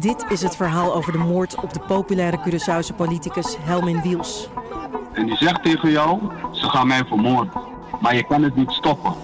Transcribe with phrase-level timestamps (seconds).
[0.00, 4.48] Dit is het verhaal over de moord op de populaire Curaçaose politicus Helmin Wiels.
[5.12, 6.20] En die zegt tegen jou,
[6.52, 7.52] ze gaan mij vermoorden.
[8.00, 9.14] Maar je kan het niet stoppen.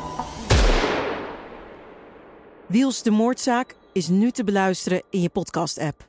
[2.66, 6.09] Wiels de moordzaak is nu te beluisteren in je podcast-app.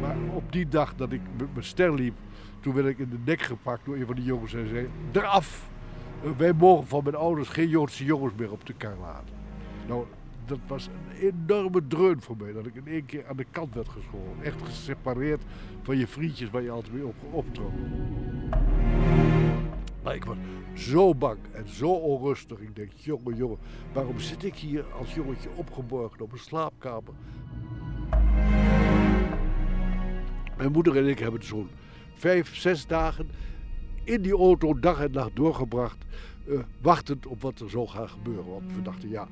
[0.00, 2.16] Maar op die dag dat ik met mijn ster liep,
[2.60, 5.68] toen werd ik in de nek gepakt door een van die jongens en zei: Eraf!
[6.36, 9.34] Wij mogen van mijn ouders geen Joodse jongens meer op de kar laten.
[9.86, 10.06] Nou,
[10.46, 13.74] dat was een enorme dreun voor mij, dat ik in één keer aan de kant
[13.74, 14.42] werd geschoren.
[14.42, 15.42] Echt gesepareerd
[15.82, 17.72] van je vriendjes waar je altijd mee op optrok.
[20.02, 20.36] Maar ik was
[20.74, 22.58] zo bang en zo onrustig.
[22.58, 23.58] Ik denk, jongen, jongen,
[23.92, 27.14] waarom zit ik hier als jongetje opgeborgen op een slaapkamer?
[30.56, 31.68] Mijn moeder en ik hebben zo'n
[32.18, 33.30] vijf, zes dagen
[34.04, 35.96] in die auto dag en nacht doorgebracht.
[36.48, 38.46] eh, wachtend op wat er zou gaan gebeuren.
[38.46, 39.28] Want we dachten, ja,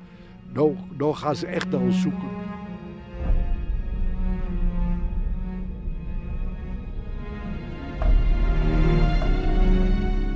[0.53, 2.29] nou, nou gaan ze echt naar ons zoeken.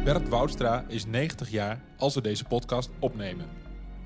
[0.03, 3.45] Bert Woudstra is 90 jaar als we deze podcast opnemen.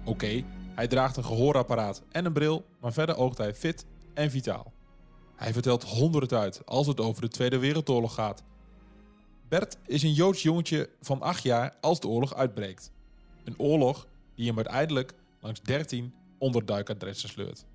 [0.04, 0.44] Oké,
[0.76, 4.75] hij draagt een gehoorapparaat en een bril, maar verder oogt hij fit en vitaal.
[5.36, 8.44] Hij vertelt honderden uit als het over de Tweede Wereldoorlog gaat.
[9.48, 12.92] Bert is een Joods jongetje van 8 jaar als de oorlog uitbreekt.
[13.44, 17.66] Een oorlog die hem uiteindelijk langs 13 onderduikadressen sleurt.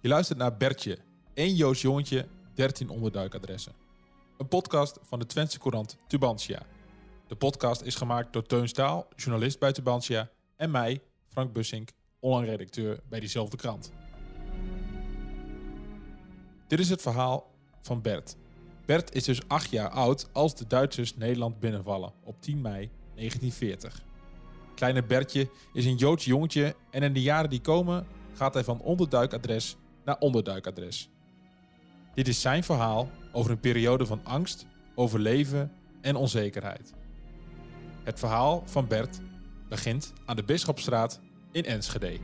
[0.00, 0.98] Je luistert naar Bertje,
[1.34, 3.72] één Joods jongetje, 13 onderduikadressen.
[4.38, 6.62] Een podcast van de Twentse Courant Tubantia.
[7.26, 12.50] De podcast is gemaakt door Teun Staal, journalist bij Tubantia, en mij, Frank Bussink, online
[12.50, 13.92] redacteur bij diezelfde krant.
[16.72, 18.36] Dit is het verhaal van Bert.
[18.86, 24.02] Bert is dus acht jaar oud als de Duitsers Nederland binnenvallen op 10 mei 1940.
[24.74, 28.80] Kleine Bertje is een Joods jongetje en in de jaren die komen gaat hij van
[28.80, 31.08] onderduikadres naar onderduikadres.
[32.14, 36.92] Dit is zijn verhaal over een periode van angst, overleven en onzekerheid.
[38.02, 39.20] Het verhaal van Bert
[39.68, 41.20] begint aan de Bisschopstraat
[41.50, 42.18] in Enschede.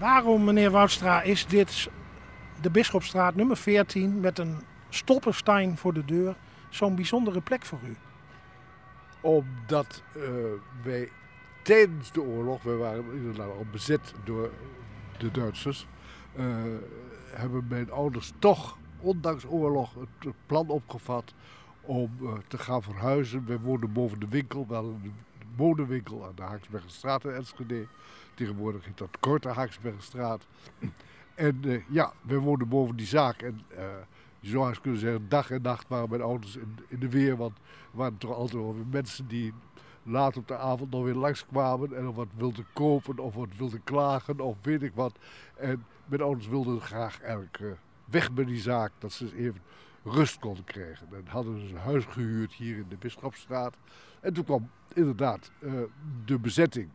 [0.00, 1.90] Waarom, meneer Woudstra, is dit
[2.60, 6.36] de Bisschopstraat nummer 14 met een stoppenstein voor de deur
[6.68, 7.96] zo'n bijzondere plek voor u?
[9.20, 10.22] Omdat eh,
[10.82, 11.08] wij
[11.62, 14.50] tijdens de oorlog, wij waren inderdaad al bezet door
[15.18, 15.86] de Duitsers,
[16.34, 16.44] eh,
[17.30, 21.34] hebben mijn ouders toch, ondanks oorlog, het plan opgevat
[21.80, 23.46] om eh, te gaan verhuizen.
[23.46, 24.74] Wij woonden boven de winkel, we
[25.60, 27.86] modewinkel aan de Haaksbergenstraat in Enschede.
[28.34, 30.46] Tegenwoordig heet dat Korte Haaksbergenstraat.
[31.34, 33.42] En eh, ja, wij woonden boven die zaak.
[33.42, 33.84] En eh,
[34.40, 36.56] je zou kunnen zeggen, dag en nacht waren mijn ouders
[36.88, 37.36] in, de weer.
[37.36, 39.52] Want er waren toch altijd wel weer mensen die
[40.02, 41.96] laat op de avond nog weer langskwamen.
[41.96, 45.18] En of wat wilden kopen of wat wilden klagen of weet ik wat.
[45.56, 47.66] En mijn ouders wilden graag eigenlijk eh,
[48.04, 48.92] weg bij die zaak.
[48.98, 49.60] Dat ze even
[50.04, 51.06] rust konden krijgen.
[51.12, 53.76] En hadden dus een huis gehuurd hier in de Bisschopstraat.
[54.20, 55.72] En toen kwam inderdaad eh,
[56.24, 56.88] de bezetting.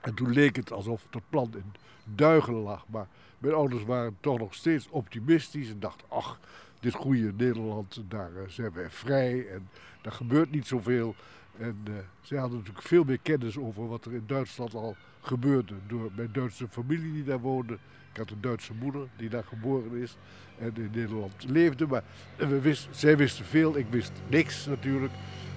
[0.00, 1.72] En toen leek het alsof het plan in
[2.04, 2.84] duigen lag.
[2.88, 3.06] Maar
[3.38, 6.38] mijn ouders waren toch nog steeds optimistisch en dachten, ach,
[6.80, 9.68] dit goede Nederland, daar eh, zijn wij vrij en
[10.02, 11.14] daar gebeurt niet zoveel.
[11.58, 15.74] En uh, zij hadden natuurlijk veel meer kennis over wat er in Duitsland al gebeurde
[15.86, 17.78] door mijn Duitse familie die daar woonde.
[18.12, 20.16] Ik had een Duitse moeder die daar geboren is
[20.58, 21.86] en in Nederland leefde.
[21.86, 22.02] Maar
[22.36, 25.12] we wist, zij wisten veel, ik wist niks natuurlijk.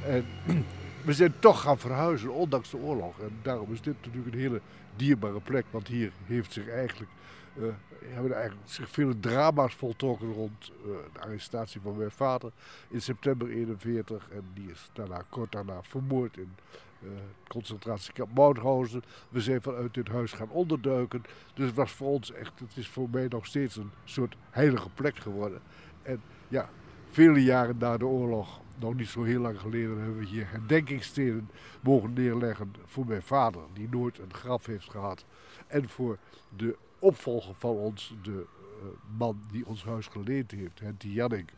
[0.06, 0.26] En
[1.06, 3.20] we zijn toch gaan verhuizen, ondanks de oorlog.
[3.20, 4.62] En daarom is dit natuurlijk een hele
[4.96, 5.66] dierbare plek.
[5.72, 7.12] Want hier heeft zich eigenlijk,
[7.60, 7.68] uh,
[8.00, 12.52] hebben eigenlijk zich vele drama's voltrokken rond uh, de arrestatie van mijn vader
[12.90, 14.30] in september 41.
[14.30, 16.56] En die is daarna, kort daarna vermoord in
[17.02, 17.10] uh,
[17.48, 19.04] concentratiekamp Mauthausen.
[19.30, 21.24] We zijn vanuit dit huis gaan onderduiken.
[21.54, 24.90] Dus het was voor ons echt, het is voor mij nog steeds een soort heilige
[24.90, 25.62] plek geworden.
[26.02, 26.70] En ja,
[27.10, 31.50] vele jaren na de oorlog nog niet zo heel lang geleden hebben we hier herdenkingsstenen
[31.82, 35.26] mogen neerleggen voor mijn vader, die nooit een graf heeft gehad.
[35.68, 36.18] En voor
[36.58, 41.54] de opvolger van ons, de uh, man die ons huis geleend heeft, Henty Jannik.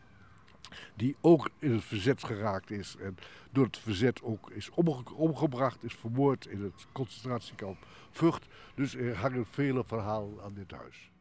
[0.95, 3.17] Die ook in het verzet geraakt is en
[3.51, 7.77] door het verzet ook is omge omgebracht, is vermoord in het concentratiekamp
[8.11, 8.47] Vught.
[8.75, 11.11] Dus er hangen vele verhalen aan dit huis.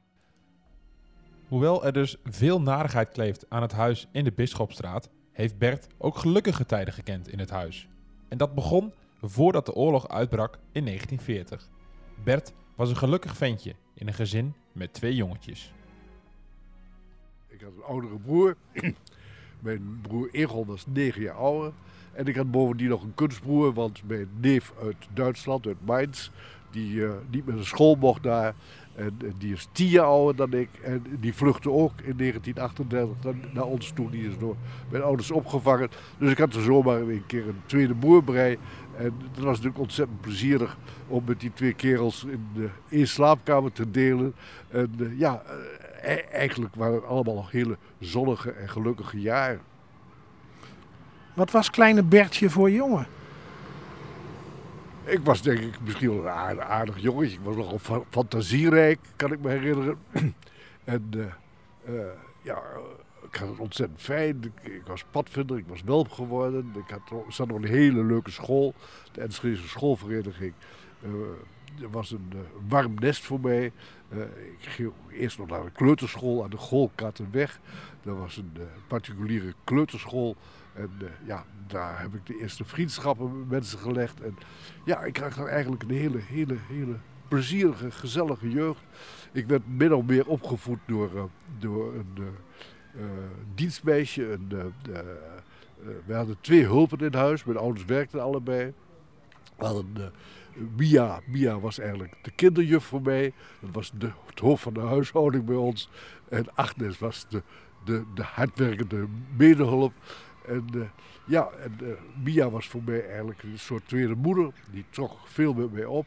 [1.48, 6.16] Hoewel er dus veel narigheid kleeft aan het huis in de Bisschopstraat, heeft Bert ook
[6.16, 7.88] gelukkige tijden gekend in het huis.
[8.28, 8.92] En dat begon
[9.22, 11.68] voordat de oorlog uitbrak in 1940.
[12.24, 15.72] Bert was een gelukkig ventje in een gezin met twee jongetjes.
[17.48, 18.56] Ik had een oudere broer.
[19.60, 21.72] mijn broer Egon was negen jaar ouder.
[22.12, 26.30] En ik had bovendien nog een kunstbroer, want mijn neef uit Duitsland, uit Mainz,
[26.70, 28.54] die uh, niet meer naar school mocht daar.
[28.94, 30.68] En, en, die is tien jaar ouder dan ik.
[30.82, 34.10] En die vluchtte ook in 1938 naar, naar ons toe.
[34.10, 34.56] Die is door
[34.90, 35.90] mijn ouders opgevangen.
[36.18, 38.58] Dus ik had er zomaar een keer een tweede broer bij.
[38.98, 43.72] En dat was natuurlijk ontzettend plezierig om met die twee kerels in de één slaapkamer
[43.72, 44.34] te delen.
[44.68, 45.42] En uh, ja,
[46.04, 49.60] uh, eigenlijk waren het allemaal nog hele zonnige en gelukkige jaren.
[51.34, 53.06] Wat was kleine Bertje voor jongen?
[55.04, 57.36] Ik was denk ik misschien wel een aardig, aardig jongetje.
[57.36, 59.98] Ik was nogal fa fantasierijk, kan ik me herinneren.
[60.84, 61.24] en uh,
[61.88, 62.00] uh,
[62.42, 62.62] ja,
[63.30, 64.52] ik had het ontzettend fijn.
[64.62, 66.72] Ik, was padvinder, ik was welp geworden.
[66.74, 68.74] Ik had, zat op een hele leuke school,
[69.12, 70.52] de Enschedese schoolvereniging.
[71.02, 71.10] Uh,
[71.90, 72.32] was een
[72.68, 73.64] warm nest voor mij.
[74.58, 77.60] ik ging eerst nog naar de kleuterschool aan de Goolkattenweg.
[78.02, 78.52] Dat was een
[78.86, 80.36] particuliere kleuterschool.
[80.74, 80.90] En
[81.26, 84.20] ja, daar heb ik de eerste vriendschappen met mensen gelegd.
[84.20, 84.36] En
[84.84, 86.96] ja, ik kreeg eigenlijk een hele, hele, hele
[87.28, 88.82] plezierige, gezellige jeugd.
[89.32, 92.36] Ik werd min of meer opgevoed door, door een
[93.54, 94.32] dienstmeisje.
[94.32, 94.48] Een,
[96.06, 97.44] we hadden twee hulpen in huis.
[97.44, 98.72] Mijn ouders werkten allebei.
[99.56, 100.12] We hadden
[100.76, 101.20] Mia.
[101.26, 103.32] Mia was eigenlijk de kinderjuf voor mij.
[103.60, 105.90] Dat was de, het hoofd van de huishouding bij ons.
[106.28, 107.42] En Agnes was de,
[107.84, 109.06] de, de hardwerkende
[109.36, 109.92] medehulp.
[110.46, 110.90] En
[111.24, 114.52] ja, en, Mia was voor mij eigenlijk een soort tweede moeder.
[114.70, 116.06] Die trok veel met mij op.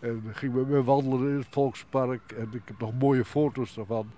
[0.00, 2.32] En ging met mij wandelen in het Volkspark.
[2.32, 4.10] En ik heb nog mooie foto's daarvan.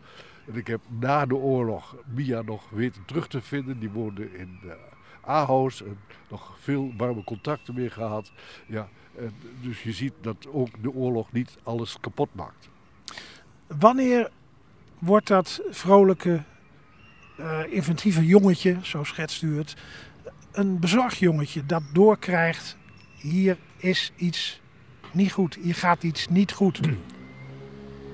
[0.49, 3.79] En ik heb na de oorlog Mia nog weten terug te vinden.
[3.79, 4.73] Die woonde in uh,
[5.21, 5.99] Ahaus en
[6.29, 8.33] nog veel warme contacten mee gehad.
[8.67, 12.69] Ja, en dus je ziet dat ook de oorlog niet alles kapot maakt.
[13.67, 14.31] Wanneer
[14.99, 16.43] wordt dat vrolijke
[17.41, 19.77] uh, inventieve jongetje, zo schetst u het,
[20.53, 22.77] een bezorgd jongetje dat doorkrijgt,
[23.17, 24.61] hier is iets
[25.12, 26.81] niet goed, hier gaat iets niet goed?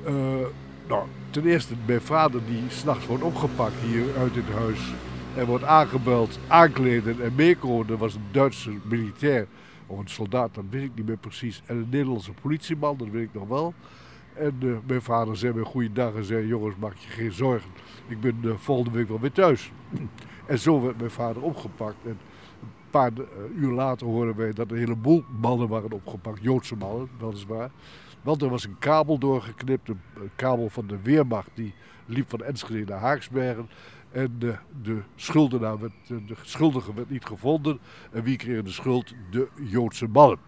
[0.06, 0.46] Uh,
[0.88, 4.92] nou, ten eerste, mijn vader die s'nachts wordt opgepakt hier uit het huis
[5.36, 7.86] en wordt aangebeld, aankleden en meekomen.
[7.86, 9.46] Dat was een Duitse militair
[9.86, 11.62] of een soldaat, dat weet ik niet meer precies.
[11.66, 13.74] En een Nederlandse politieman, dat weet ik nog wel.
[14.34, 17.70] En uh, mijn vader zei me goeiedag en zei, jongens, maak je geen zorgen.
[18.08, 19.72] Ik ben uh, volgende week wel weer thuis.
[20.46, 22.04] en zo werd mijn vader opgepakt.
[22.04, 22.18] En
[22.60, 26.42] een paar uh, uur later hoorden wij dat een heleboel mannen waren opgepakt.
[26.42, 27.70] Joodse mannen, weliswaar.
[28.24, 30.00] Want er was een kabel doorgeknipt, een,
[30.36, 31.50] kabel van de Weermacht.
[31.54, 31.74] Die
[32.06, 33.68] liep van Enschede naar Haaksbergen.
[34.10, 37.78] En de, de, schuldenaar werd, de schuldige werd niet gevonden.
[38.10, 39.14] En wie kreeg de schuld?
[39.30, 40.38] De Joodse mannen.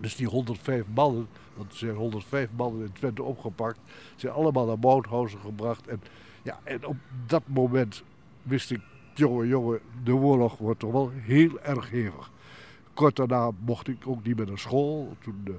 [0.00, 3.78] Dus die 105 mannen, want er zijn 105 mannen in Twente opgepakt,
[4.16, 5.86] zijn allemaal naar Mauthausen gebracht.
[5.86, 6.02] En,
[6.42, 6.96] ja, en op
[7.26, 8.02] dat moment
[8.42, 8.80] wist ik,
[9.14, 12.30] jongen, jongen, de oorlog wordt toch wel heel erg hevig.
[12.94, 15.16] Kort daarna mocht ik ook niet meer naar school.
[15.20, 15.54] Toen uh,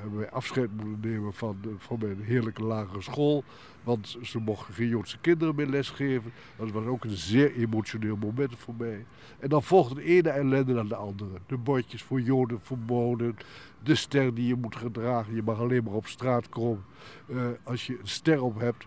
[0.00, 1.32] hebben wij afscheid moeten nemen
[1.78, 3.44] van, mijn heerlijke lagere school.
[3.82, 6.32] Want ze mochten geen Joodse kinderen meer lesgeven.
[6.56, 9.04] Dat was ook een zeer emotioneel moment voor mij.
[9.38, 11.30] En dan volgde de ene ellende naar de andere.
[11.46, 13.36] De bordjes voor Joden verboden.
[13.82, 15.34] De ster die je moet gedragen.
[15.34, 16.84] Je mag alleen maar op straat komen.
[17.26, 18.86] Uh, als je een ster op hebt.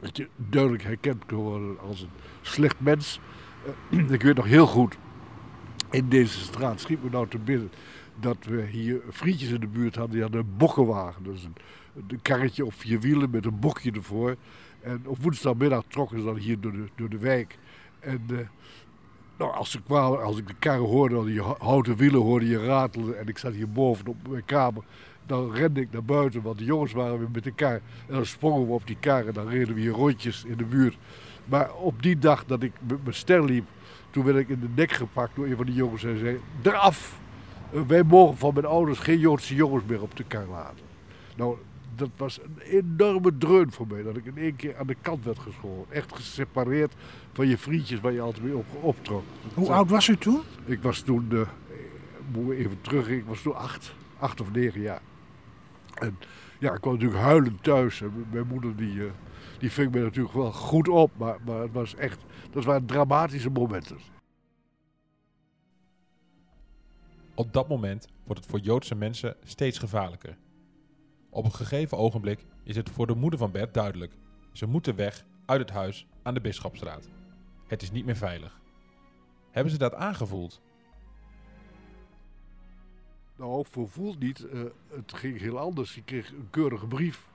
[0.00, 2.10] Dat je duidelijk herkend kan worden als een
[2.40, 3.20] slecht mens.
[4.10, 4.96] ik weet nog heel goed.
[5.90, 7.70] In deze straat schiet me nou te binnen
[8.22, 10.12] dat we hier vriendjes in de buurt hadden.
[10.12, 11.22] Die hadden een bokkenwagen.
[11.22, 11.54] Dus een,
[12.08, 14.36] een karretje op vier wielen met een bokje ervoor.
[14.80, 17.58] En op woensdagmiddag trokken ze dan hier door de, door de wijk.
[18.00, 18.38] En uh,
[19.36, 22.64] nou, als, ze kwamen, als ik de karren hoorde, al die houten wielen hoorde je
[22.64, 23.18] ratelen.
[23.18, 24.82] En ik zat hier boven op mijn kamer.
[25.26, 27.80] Dan rende ik naar buiten, want de jongens waren weer met de kar.
[28.06, 30.64] En dan sprongen we op die kar en dan reden we hier rondjes in de
[30.64, 30.98] buurt.
[31.44, 33.64] Maar op die dag dat ik met mijn ster liep,
[34.10, 37.20] toen werd ik in de nek gepakt door een van die jongens en zei: Eraf!
[37.72, 40.84] Wij mogen van mijn ouders geen Joodse jongens meer op de kar laten.
[41.36, 41.56] Nou,
[41.94, 44.02] dat was een enorme dreun voor mij.
[44.02, 45.84] Dat ik in één keer aan de kant werd geschoren.
[45.88, 46.92] Echt gesepareerd
[47.32, 49.22] van je vriendjes waar je altijd mee op, optrok.
[49.54, 50.40] Hoe oud was u toen?
[50.64, 51.40] Ik was toen, uh,
[52.32, 55.02] moet even terug, ik was toen acht, acht of negen jaar.
[55.94, 56.18] En
[56.58, 58.00] ja, ik kwam natuurlijk huilend thuis.
[58.00, 59.10] En mijn moeder die, uh,
[59.58, 61.10] die ving me natuurlijk wel goed op.
[61.16, 62.18] Maar, maar het was echt,
[62.50, 63.98] dat waren dramatische momenten.
[67.34, 70.36] Op dat moment wordt het voor Joodse mensen steeds gevaarlijker.
[71.30, 74.12] Op een gegeven ogenblik is het voor de moeder van Bert duidelijk.
[74.52, 77.08] Ze moeten weg uit het huis aan de Bisschopstraat.
[77.66, 78.60] Het is niet meer veilig.
[79.50, 80.60] Hebben ze dat aangevoeld?
[83.36, 84.46] Nou, vervoeld niet.
[84.52, 85.96] Uh, het ging heel anders.
[85.96, 87.28] Ik kreeg een keurige brief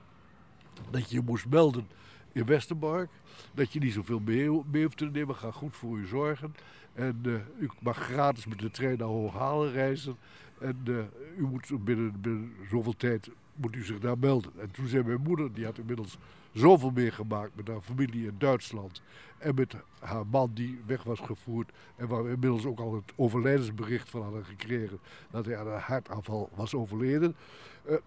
[0.90, 1.88] dat je je moest melden
[2.32, 3.10] in Westerbork.
[3.54, 6.54] Dat je niet zoveel mee, mee hoeft te nemen, ga goed voor je zorgen.
[6.94, 10.16] En uh, u mag gratis met de trein naar Hooghalen reizen.
[10.60, 10.98] En uh,
[11.36, 14.52] u moet binnen, zoveel tijd moet u zich daar melden.
[14.58, 16.18] En toen zei mijn moeder, die had inmiddels
[16.52, 19.02] zoveel meegemaakt met haar familie in Duitsland.
[19.38, 21.72] En met haar man die weg was gevoerd.
[21.96, 24.98] En waar we inmiddels ook al het overlijdensbericht van hadden gekregen.
[25.30, 27.36] Dat hij aan een hartaanval was overleden.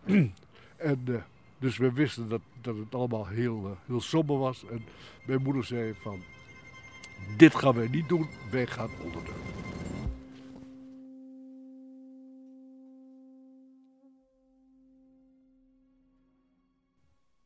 [0.05, 0.29] Uh,
[0.77, 1.23] en
[1.61, 4.65] dus we wisten dat, dat het allemaal heel, uh, heel somber was.
[4.65, 4.85] En
[5.25, 6.23] mijn moeder zei van,
[7.37, 9.49] dit gaan wij niet doen, wij gaan onderduiken.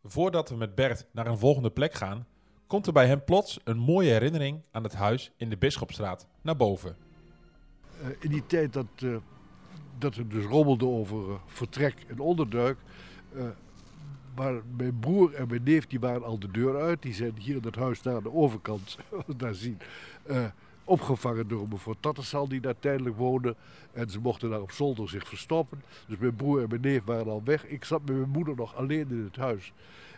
[0.03, 2.27] Voordat we met Bert naar een volgende plek gaan,
[2.67, 6.55] komt er bij hem plots een mooie herinnering aan het huis in de Bisschopstraat naar
[6.55, 6.95] boven.
[8.01, 9.17] Uh, in die tijd dat, uh,
[9.98, 12.77] dat het dus rommelde over uh, vertrek en onderduik,
[14.36, 17.01] maar mijn broer en mijn neef die waren al de deur uit.
[17.01, 18.98] Die zijn hier in het huis daar aan de overkant,
[19.38, 19.77] daar zien,
[20.84, 23.56] opgevangen door mevrouw Tattersal die daar tijdelijk woonde.
[23.92, 25.82] En ze mochten daar op zolder zich verstoppen.
[26.08, 27.65] Dus mijn broer en mijn neef waren al weg.
[27.65, 29.74] Ik zat met mijn moeder nog alleen in het huis.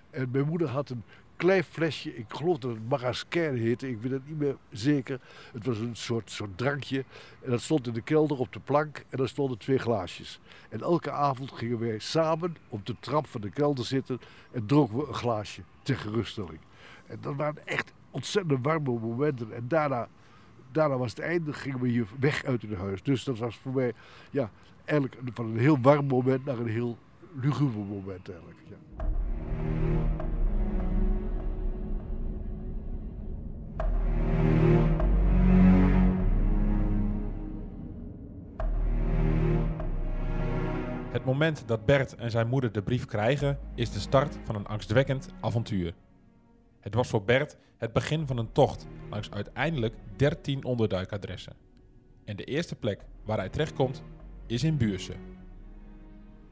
[0.10, 1.04] En mijn moeder had een
[1.38, 5.20] klein flesje, ik geloof dat het Marasquin heette, ik weet het niet meer zeker.
[5.54, 7.04] Het was een soort, soort drankje
[7.44, 10.40] en dat stond in de kelder op de plank en daar stonden twee glaasjes.
[10.70, 14.20] En elke avond gingen wij samen op de trap van de kelder zitten
[14.52, 16.60] en dronken we een glaasje ter geruststelling.
[17.06, 20.08] En dat waren echt ontzettend warme momenten en daarna,
[20.72, 23.04] daarna was het einde, gingen we hier weg uit het huis.
[23.04, 23.94] Dus dat was voor mij
[24.30, 24.52] ja,
[24.86, 26.98] eigenlijk van een heel warm moment naar een heel
[27.42, 28.60] luguber moment eigenlijk.
[28.70, 29.06] Ja.
[41.18, 44.68] Het moment dat Bert en zijn moeder de brief krijgen, is de start van een
[44.68, 45.94] angstwekkend avontuur.
[46.80, 51.56] Het was voor Bert het begin van een tocht langs uiteindelijk 13 onderduikadressen.
[52.26, 54.04] En de eerste plek waar hij terechtkomt
[54.46, 55.14] is in Buurse.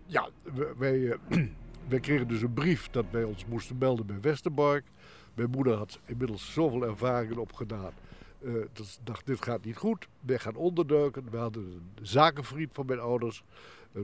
[0.06, 0.30] Ja,
[0.78, 1.16] wij, uh,
[1.90, 4.86] wij kregen dus een brief dat wij ons moesten melden bij Westerbork.
[5.34, 7.94] Mijn moeder had inmiddels zoveel ervaringen opgedaan.
[8.40, 10.08] Uh, dus dacht, dit gaat niet goed.
[10.20, 11.30] Wij gaan onderduiken.
[11.32, 13.44] We hadden een zakenvriend van mijn ouders,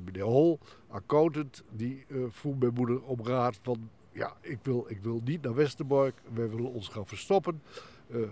[0.06, 1.64] meneer Hol, accountant.
[1.72, 5.56] Die uh, vroeg mijn moeder om raad van, ja, ik wil, ik wil niet naar
[5.56, 6.16] Westerbork.
[6.34, 7.62] Wij willen ons gaan verstoppen.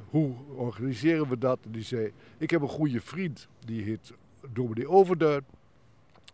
[0.09, 1.59] hoe organiseren we dat?
[1.63, 4.13] En die zei, ik heb een goede vriend, die heet
[4.53, 5.45] dominee Overduin.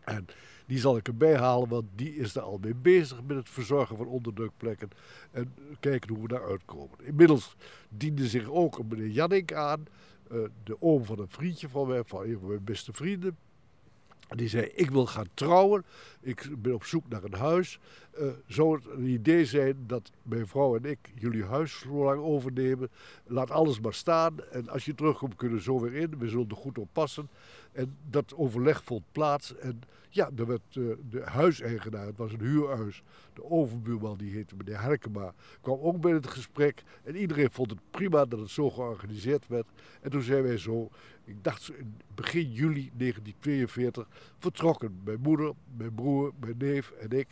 [0.03, 0.25] En
[0.65, 3.97] die zal ik erbij halen, want die is er al mee bezig met het verzorgen
[3.97, 4.89] van onderdrukplekken.
[5.31, 6.97] En kijken hoe we daar uitkomen.
[7.03, 7.55] Inmiddels
[7.89, 9.85] diende zich ook een meneer Jannik aan,
[10.31, 13.37] uh, de oom van een vriendje van mij, van een van mijn beste vrienden.
[14.27, 15.85] Die zei, ik wil gaan trouwen,
[16.21, 17.79] ik ben op zoek naar een huis.
[18.19, 22.21] Uh, zou het een idee zijn dat mijn vrouw en ik jullie huis zo lang
[22.21, 22.89] overnemen.
[23.25, 26.17] Laat alles maar staan en als je terugkomt kunnen we zo weer in.
[26.17, 27.29] We zullen er goed op passen.
[27.71, 29.81] En dat overleg vond plaats en
[30.15, 33.03] ja, er werd uh, de huiseigenaar, het was een huurhuis,
[33.33, 36.83] de overbuurman die heette meneer Herkema, kwam ook bij het gesprek.
[37.03, 39.65] En iedereen vond het prima dat het zo georganiseerd werd.
[40.01, 40.89] En toen zijn wij zo,
[41.25, 41.71] ik dacht
[42.15, 45.01] begin juli 1942, vertrokken.
[45.03, 47.27] Mijn moeder, mijn broer, mijn neef en ik.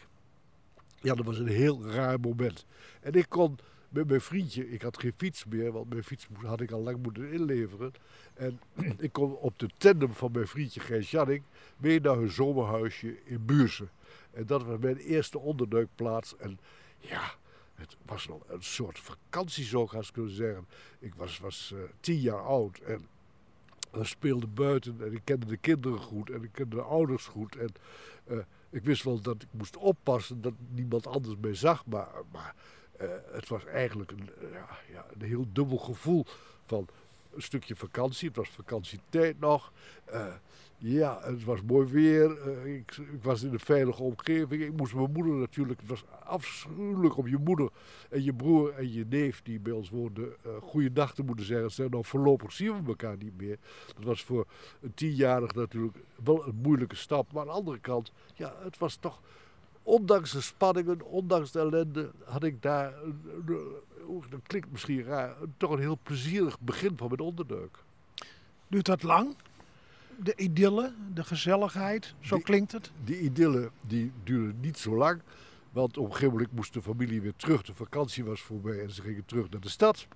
[1.02, 2.66] Ja, dat was een heel raar moment.
[3.02, 3.58] En ik kon
[3.94, 7.04] met mijn vriendje, ik had geen fiets meer, want mijn fiets had ik al lang
[7.04, 7.92] moeten inleveren.
[8.34, 8.60] En
[8.98, 11.44] ik kon op de tandem van mijn vriendje Gijs Janning
[11.78, 13.88] mee naar hun zomerhuisje in Buurse.
[14.32, 16.38] En dat was mijn eerste onderduikplaats.
[16.38, 16.60] En
[17.00, 17.34] ja,
[17.76, 20.68] het was nog een soort vakantie, zo gaan ze kunnen zeggen.
[21.00, 23.08] Ik was, was uh, tien jaar oud en
[23.94, 27.56] we speelden buiten en ik kende de kinderen goed en ik kende de ouders goed.
[27.56, 27.70] En
[28.28, 28.38] uh,
[28.70, 32.56] ik wist wel dat ik moest oppassen dat niemand anders mij zag, maar, maar
[33.02, 36.26] uh, het was eigenlijk een, ja, ja, een heel dubbel gevoel
[36.66, 36.88] van
[37.42, 38.28] stukje vakantie.
[38.28, 39.72] Het was vakantietijd nog.
[40.14, 40.34] Uh,
[40.78, 42.38] ja, het was mooi weer.
[42.48, 44.64] Uh, ik, ik, was in een veilige omgeving.
[44.64, 45.80] Ik moest mijn moeder natuurlijk.
[45.80, 47.70] Het was afschuwelijk om je moeder
[48.10, 50.36] en je broer en je neef die bij ons woonden.
[50.46, 51.72] Uh, goeiedag te moeten zeggen.
[51.72, 53.58] Ze nou voorlopig zien we elkaar niet meer.
[53.96, 54.48] Dat was voor
[54.82, 57.32] een tienjarig natuurlijk wel een moeilijke stap.
[57.32, 59.22] Maar aan de andere kant, ja, het was toch.
[59.84, 62.94] Ondanks de spanningen, ondanks de ellende, had ik daar.
[64.30, 65.36] Dat klinkt misschien raar.
[65.58, 67.78] Toch een heel plezierig begin van mijn onderduik.
[68.68, 69.36] Duurt dat lang?
[70.18, 72.92] de idylle, de gezelligheid, zo die, klinkt het?
[73.04, 75.22] Die idylle die duurde niet zo lang.
[75.72, 77.62] Want op een gegeven moment moest de familie weer terug.
[77.62, 80.08] De vakantie was voorbij en ze gingen terug naar de stad.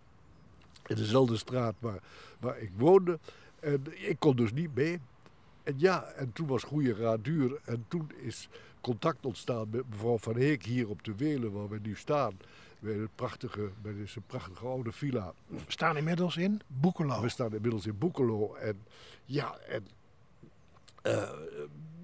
[0.85, 1.99] In dezelfde straat waar,
[2.39, 3.19] waar ik woonde.
[3.59, 4.99] En ik kon dus niet mee.
[5.67, 7.59] En ja, en toen was Goeie Raad duur.
[7.65, 8.49] En toen is
[8.81, 12.37] contact ontstaan met mevrouw Van Heek hier op de Welen, waar we nu staan.
[12.79, 15.33] Bij, het prachtige, bij deze prachtige oude villa.
[15.47, 17.21] We staan inmiddels in Boekelo.
[17.21, 18.55] We staan inmiddels in Boekelo.
[18.55, 18.83] En
[19.25, 19.87] ja, en
[21.01, 21.29] eh,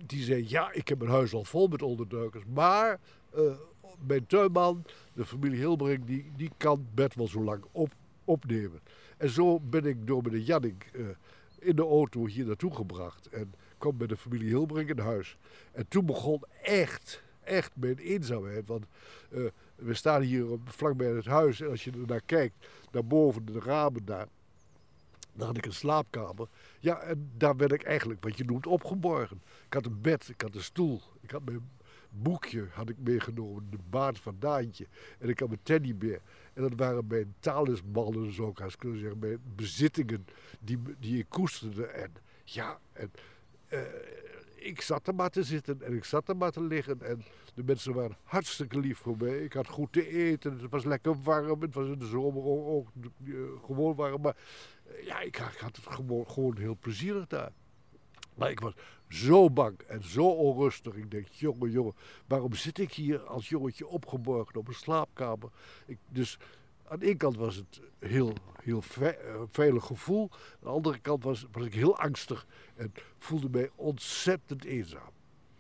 [0.06, 2.44] die zei, ja, ik heb mijn huis al vol met onderduikers.
[2.54, 3.00] Maar
[3.34, 3.42] eh,
[4.00, 7.94] mijn tuinman, de familie Hilbering, die, die kan Bert wel zo lang op,
[8.24, 8.80] opnemen.
[9.18, 11.02] En zo ben ik door meneer Jannik eh,
[11.64, 13.28] in de auto hier naartoe gebracht.
[13.28, 15.38] En kwam bij de familie Hilbering in huis.
[15.72, 18.68] En toen begon echt, echt mijn eenzaamheid.
[18.68, 18.86] Want
[19.30, 19.44] eh,
[19.76, 21.62] we staan hier vlakbij het huis.
[21.62, 24.28] En als je er naar kijkt, naar boven de ramen daar.
[25.36, 26.48] Daar had ik een slaapkamer.
[26.80, 29.42] Ja, en daar werd ik eigenlijk wat je noemt opgeborgen.
[29.66, 31.02] Ik had een bed, ik had een stoel.
[31.22, 31.70] Ik had mijn
[32.14, 34.88] boekje had ik meegenomen, de baard van Daantje.
[35.20, 36.22] En ik had mijn teddybeer.
[36.54, 39.20] En dat waren mijn talismannen, zo ik kunnen zeggen.
[39.20, 40.26] Mijn bezittingen
[40.60, 41.86] die, die ik koesterde.
[41.86, 42.12] En
[42.44, 43.12] ja, en,
[43.68, 43.82] eh,
[44.56, 47.02] ik zat er maar te zitten en ik zat er maar te liggen.
[47.02, 49.44] En de mensen waren hartstikke lief voor mij.
[49.44, 51.62] Ik had goed te eten, het was lekker warm.
[51.62, 52.88] Het was in de zomer ook,
[53.26, 53.34] eh,
[53.66, 54.22] gewoon warm.
[54.22, 54.36] Maar
[55.04, 57.52] ja, ik, ik had het gewoon, gewoon heel plezierig daar.
[58.36, 58.74] Maar ik was
[59.10, 60.94] zo bang en zo onrustig.
[60.96, 61.94] Ik denk, jongen, jongen,
[62.28, 65.50] waarom zit ik hier als jongetje opgeborgen op een slaapkamer?
[65.86, 66.38] Ik, dus
[66.88, 70.30] aan de ene kant was het een heel, heel ve- eh, veilig gevoel.
[70.32, 75.12] Aan de andere kant was, was ik heel angstig en voelde mij ontzettend eenzaam.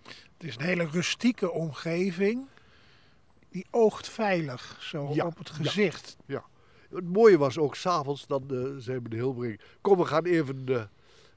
[0.03, 2.48] Het is een hele rustieke omgeving.
[3.50, 5.53] Die oogt veilig, zo Ja, op het ja.
[5.53, 6.18] gezicht.
[6.89, 10.84] Het mooie was ook s'avonds, dan eh, zei meneer Hilbrink, kom we gaan even, eh,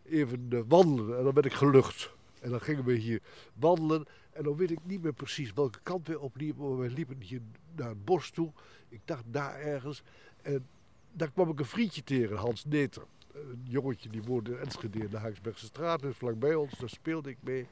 [0.09, 1.19] even eh, wandelen.
[1.19, 2.15] En dan werd ik gelucht.
[2.41, 3.23] En dan gingen we hier
[3.55, 4.05] wandelen.
[4.33, 6.69] En dan weet ik niet meer precies welke kant we opliepen.
[6.69, 7.41] Maar wij liepen hier
[7.77, 8.53] naar het bos toe.
[8.89, 10.03] Ik dacht daar ergens.
[10.43, 10.67] En
[11.13, 13.03] daar kwam ik een vriendje tegen, Hans Neter.
[13.33, 16.01] Een jongetje die woonde in Enschede in de Haaksbergse straat.
[16.01, 17.67] Dus vlakbij ons, daar speelde ik mee.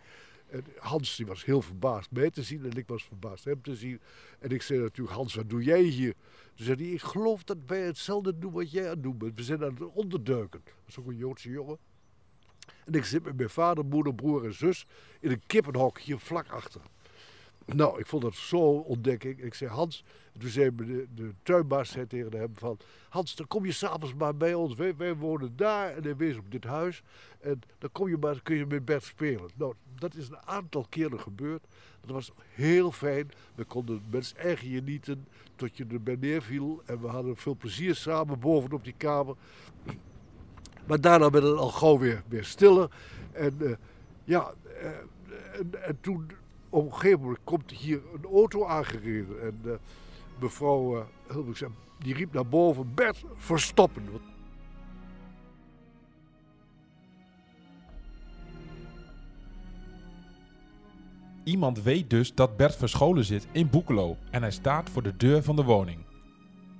[0.50, 3.76] En Hans die was heel verbaasd mij te zien en ik was verbaasd hem te
[3.76, 4.00] zien.
[4.38, 6.14] En ik zei natuurlijk, Hans, wat doe jij hier?
[6.54, 9.36] Toen zei hij, ik geloof dat wij hetzelfde doen wat jij aan het doen bent.
[9.36, 10.60] We zijn aan het onderduiken.
[10.64, 11.78] Dat is ook een Joodse jongen.
[12.84, 14.86] En ik zit met mijn vader, moeder, broer en zus
[15.20, 16.80] in een kippenhok hier vlak achter.
[17.66, 19.42] Nou, ik vond dat zo'n ontdekking.
[19.42, 22.78] Ik zei, Hans, en toen zei de, de tuinbaas zei tegen hem van...
[23.08, 24.74] Hans, dan kom je s'avonds maar bij ons.
[24.74, 27.02] Wij, wij wonen daar en hij wees op dit huis.
[27.40, 29.50] En dan kom je maar, kun je met Bert spelen.
[29.54, 31.66] Nou, dat is een aantal keren gebeurd.
[32.00, 33.30] Dat was heel fijn.
[33.54, 36.82] We konden mensen erg genieten tot je erbij neerviel.
[36.86, 39.36] En we hadden veel plezier samen bovenop die kamer.
[40.86, 42.90] Maar daarna werd het al gauw weer, weer stiller.
[43.32, 43.72] En eh,
[44.24, 46.30] ja, eh, en, en toen
[46.74, 49.42] op komt hier een auto aangereden.
[49.42, 49.72] En eh,
[50.40, 51.68] mevrouw uh,
[51.98, 54.02] die riep naar boven, Bert, verstoppen.
[61.44, 65.42] Iemand weet dus dat Bert verscholen zit in Boekelo en hij staat voor de deur
[65.42, 65.98] van de woning.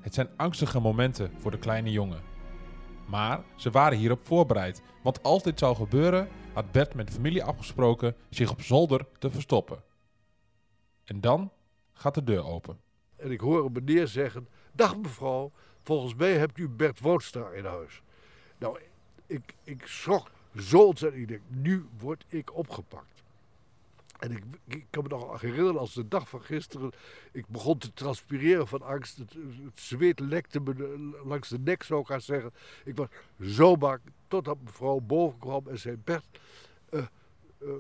[0.01, 2.34] Het zijn angstige momenten voor de kleine jongen.
[3.07, 7.45] Maar ze waren hierop voorbereid, want als dit zou gebeuren, had Bert met de familie
[7.45, 9.83] afgesproken zich op zolder te verstoppen.
[11.05, 11.53] En dan
[11.93, 12.81] gaat de deur open.
[13.17, 17.65] En ik hoor een meneer zeggen, dag mevrouw, volgens mij hebt u Bert Woudstra in
[17.65, 18.03] huis.
[18.59, 18.79] Nou,
[19.27, 21.31] ik, ik schrok zo ontzettend.
[21.31, 23.14] Ik nu word ik opgepakt.
[24.19, 26.91] En ik, ik kan me nog herinneren als de dag van gisteren.
[27.33, 29.19] Ik begon te transpireren van angst.
[29.19, 29.35] Het,
[29.75, 32.53] zweet lekte me de- langs de nek, zou ik haar zeggen.
[32.85, 33.09] Ik was
[33.41, 34.01] zo bang.
[34.29, 36.41] Totdat mevrouw boven kwam en zei: Bert,
[36.89, 37.07] eh, eh,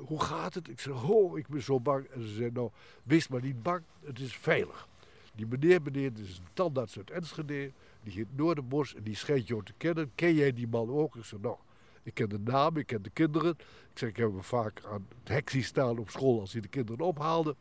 [0.06, 0.68] hoe gaat het?
[0.68, 2.06] Ik zei: Oh, ik ben zo bang.
[2.06, 2.70] En ze zei: Nou,
[3.02, 4.88] wees maar niet bang, het is veilig.
[5.34, 7.72] Die meneer, meneer, dit is een tandarts uit Enschede.
[8.02, 10.12] Die heet Noorderbos en die schijnt jou te kennen.
[10.14, 11.16] Ken jij die man ook?
[11.16, 11.56] Ik zei: Nou.
[12.04, 13.50] Ik ken de naam, ik ken de kinderen.
[13.90, 16.60] Ik zeg, ik heb hem vaak aan het hek zien staan op school als hij
[16.60, 17.56] de kinderen ophaalde.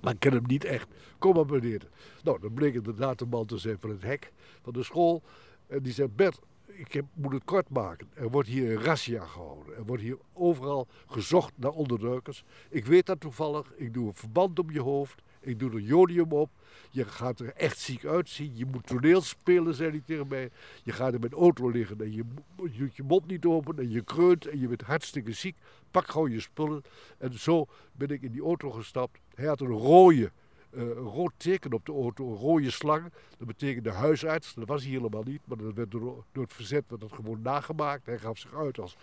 [0.00, 0.88] Maar ik ken hem niet echt.
[1.18, 1.88] Kom maar meneer.
[2.22, 5.22] Nou, dan bleek inderdaad de man te zijn van het hek van de school.
[5.66, 8.10] En die zei, Bert, ik heb, moet het kort maken.
[8.14, 9.76] Er wordt hier een razzia gehouden.
[9.76, 12.44] Er wordt hier overal gezocht naar onderduikers.
[12.68, 13.72] Ik weet dat toevallig.
[13.76, 15.22] Ik doe een verband om je hoofd.
[15.46, 16.50] Ik doe er jodium op.
[16.90, 18.56] Je gaat er echt ziek uitzien.
[18.56, 20.50] Je moet toneel spelen, zei hij tegen mij.
[20.82, 22.24] Je gaat in mijn auto liggen en je,
[22.56, 25.56] doet je mond niet open en je kreunt en je bent hartstikke ziek.
[25.90, 26.82] Pak gewoon je spullen.
[27.18, 29.18] En zo ben ik in die auto gestapt.
[29.34, 30.32] Hij had een rode,
[30.84, 33.12] rood teken op de auto, een rode slang.
[33.38, 34.54] Dat betekende huisarts.
[34.54, 38.06] Dat was hij helemaal niet, maar dat werd door, het verzet werd dat gewoon nagemaakt.
[38.06, 38.96] Hij gaf zich uit als,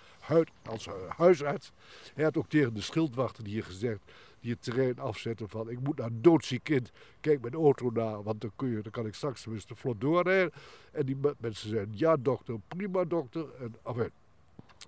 [0.65, 1.71] als eh, huisarts.
[2.13, 3.99] Hij had ook tegen de schildwachten hier gezegd,
[4.39, 8.41] die het terrein afzetten van ik moet naar een kind, kijk mijn auto na, want
[8.41, 10.51] dan, kun je, dan kan ik straks tenminste vlot doorrijden.
[10.91, 13.45] En die me- mensen zeiden ja dokter, prima dokter.
[13.59, 14.09] En, enfin,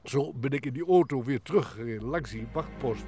[0.03, 3.05] Zo ben ik in die auto weer teruggereden langs die wachtpost.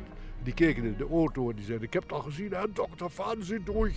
[0.47, 3.10] Die keken in de auto en die zeiden: Ik heb het al gezien, hè, dokter
[3.10, 3.91] Van zit door.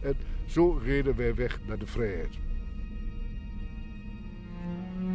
[0.00, 0.16] En
[0.46, 2.38] zo reden wij weg naar de vrijheid.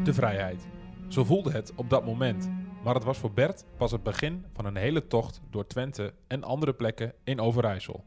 [0.04, 0.68] De vrijheid.
[1.08, 2.50] Zo voelde het op dat moment.
[2.84, 6.44] Maar het was voor Bert pas het begin van een hele tocht door Twente en
[6.44, 8.04] andere plekken in Overijssel.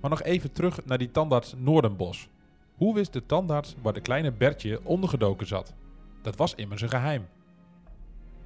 [0.00, 2.28] Maar nog even terug naar die tandarts Noordenbos.
[2.76, 5.74] Hoe wist de tandarts waar de kleine Bertje ondergedoken zat?
[6.22, 7.26] Dat was immers een geheim.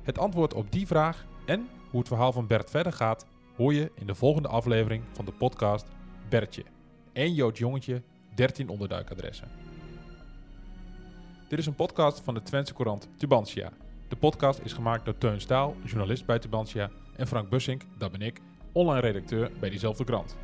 [0.02, 3.92] Het antwoord op die vraag en hoe het verhaal van Bert verder gaat, hoor je
[3.94, 5.86] in de volgende aflevering van de podcast
[6.28, 6.64] Bertje.
[7.12, 8.02] Eén Joods jongetje,
[8.34, 9.48] 13 onderduikadressen.
[11.48, 13.72] Dit is een podcast van de Twentse Courant Tubantia.
[14.08, 18.22] De podcast is gemaakt door Teun Staal, journalist bij Tubantia, en Frank Bussink, dat ben
[18.22, 18.40] ik,
[18.72, 20.36] online redacteur bij diezelfde krant.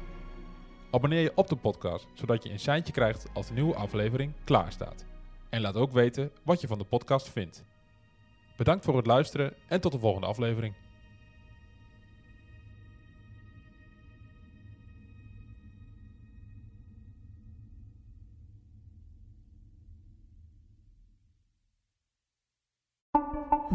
[0.90, 4.72] Abonneer je op de podcast, zodat je een seintje krijgt als de nieuwe aflevering klaar
[4.72, 5.04] staat.
[5.50, 7.64] En laat ook weten wat je van de podcast vindt.
[8.56, 10.74] Bedankt voor het luisteren en tot de volgende aflevering.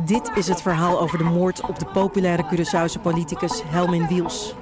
[0.07, 4.53] Dit is het verhaal over de moord op de populaire Curaçaose politicus Helmin Wiels.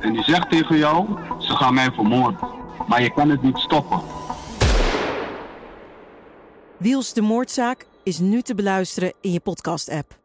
[0.00, 1.06] En die zegt tegen jou,
[1.38, 2.40] ze gaan mij vermoorden.
[2.86, 4.00] Maar je kan het niet stoppen.
[6.76, 10.18] Wiels de moordzaak is nu te beluisteren in je podcast-app.